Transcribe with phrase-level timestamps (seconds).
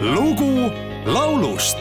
[0.00, 0.70] lugu
[1.06, 1.78] laulust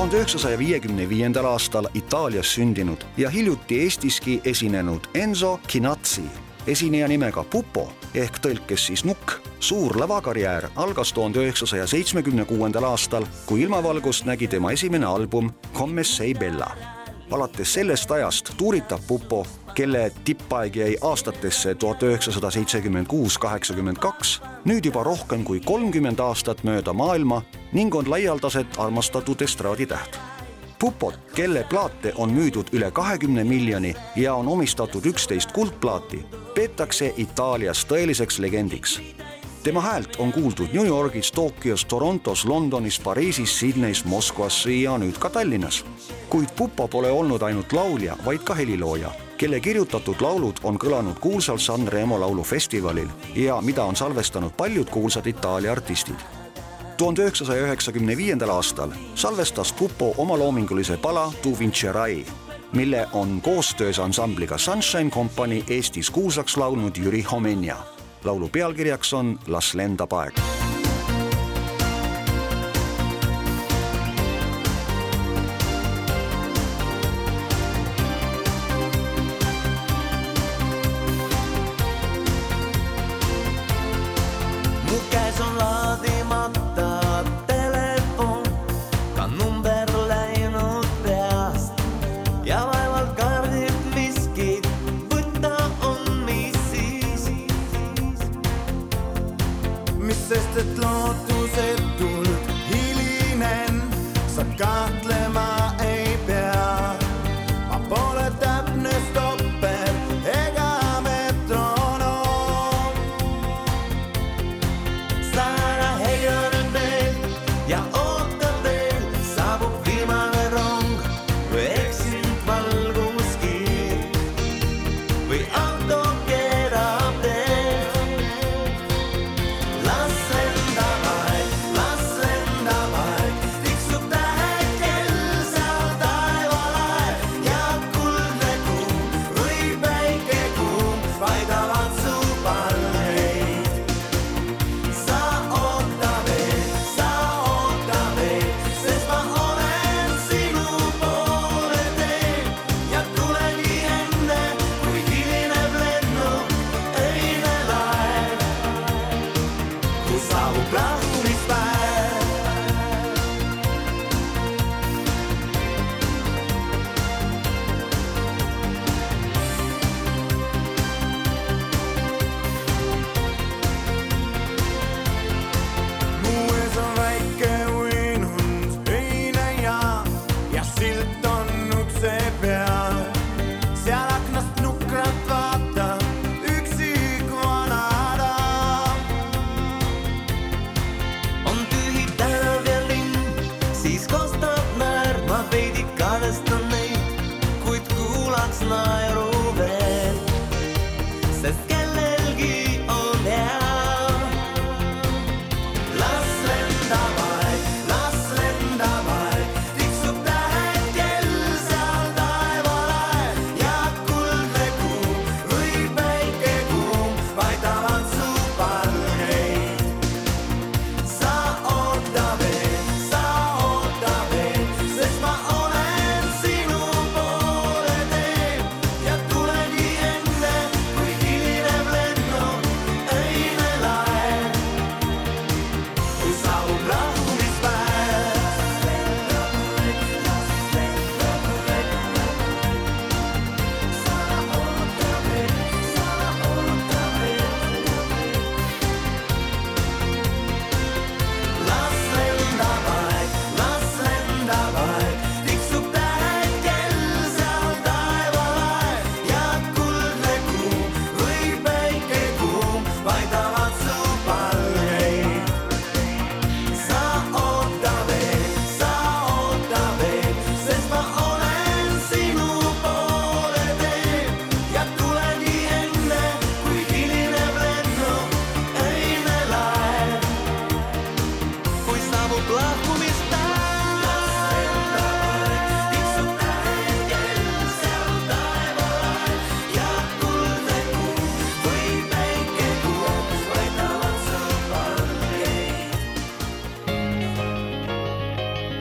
[0.00, 6.22] tuhande üheksasaja viiekümne viiendal aastal Itaalias sündinud ja hiljuti Eestiski esinenud Enzo Chinazzi,
[6.66, 7.84] esineja nimega Pupo
[8.14, 14.48] ehk tõlkes siis Nukk, suur lavakarjäär algas tuhande üheksasaja seitsmekümne kuuendal aastal, kui ilmavalgust nägi
[14.48, 16.70] tema esimene album Come sei bella.
[17.30, 24.40] alates sellest ajast tuuritab Pupo, kelle tippaeg jäi aastatesse tuhat üheksasada seitsekümmend kuus, kaheksakümmend kaks,
[24.64, 27.42] nüüd juba rohkem kui kolmkümmend aastat mööda maailma
[27.72, 30.18] ning on laialdaselt armastatud estraaditäht.
[30.78, 37.84] Pupot, kelle plaate on müüdud üle kahekümne miljoni ja on omistatud üksteist kuldplaati, peetakse Itaalias
[37.84, 39.00] tõeliseks legendiks
[39.62, 45.30] tema häält on kuuldud New Yorgis, Tokyos, Torontos, Londonis, Pariisis, Sydneys, Moskvas ja nüüd ka
[45.30, 45.84] Tallinnas.
[46.30, 49.10] kuid Pupo pole olnud ainult laulja, vaid ka helilooja,
[49.40, 55.26] kelle kirjutatud laulud on kõlanud kuulsal San Remo laulufestivalil ja mida on salvestanud paljud kuulsad
[55.26, 56.20] Itaalia artistid
[56.96, 62.26] tuhande üheksasaja üheksakümne viiendal aastal salvestas Pupo omaloomingulise pala Tu vincerai,
[62.72, 67.76] mille on koostöös ansambliga Sunshine Company Eestis kuulsaks laulnud Jüri Homenja.
[68.24, 70.59] laulu pealkirjaks on Las lendab aeg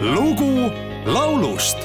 [0.00, 0.70] lugu
[1.06, 1.78] laulust